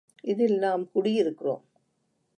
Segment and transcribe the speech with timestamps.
[0.23, 1.63] இதில் நாம் குடியிருக்கிறோம்.